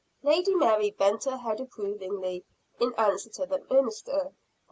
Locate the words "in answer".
2.79-3.29